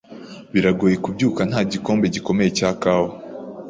[0.53, 3.09] Biragoye kubyuka nta gikombe gikomeye cya kawa.